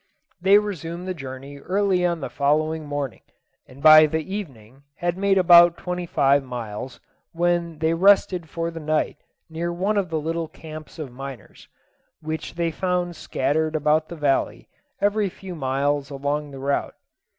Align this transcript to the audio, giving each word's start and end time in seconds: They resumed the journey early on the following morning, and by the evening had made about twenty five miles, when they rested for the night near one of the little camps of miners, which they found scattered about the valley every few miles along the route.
They 0.41 0.57
resumed 0.57 1.07
the 1.07 1.13
journey 1.13 1.59
early 1.59 2.03
on 2.03 2.21
the 2.21 2.29
following 2.31 2.87
morning, 2.87 3.21
and 3.67 3.83
by 3.83 4.07
the 4.07 4.17
evening 4.33 4.81
had 4.95 5.15
made 5.15 5.37
about 5.37 5.77
twenty 5.77 6.07
five 6.07 6.43
miles, 6.43 6.99
when 7.33 7.77
they 7.77 7.93
rested 7.93 8.49
for 8.49 8.71
the 8.71 8.79
night 8.79 9.17
near 9.47 9.71
one 9.71 9.97
of 9.97 10.09
the 10.09 10.19
little 10.19 10.47
camps 10.47 10.97
of 10.97 11.11
miners, 11.11 11.67
which 12.19 12.55
they 12.55 12.71
found 12.71 13.15
scattered 13.15 13.75
about 13.75 14.09
the 14.09 14.15
valley 14.15 14.67
every 14.99 15.29
few 15.29 15.53
miles 15.53 16.09
along 16.09 16.49
the 16.49 16.57
route. 16.57 16.95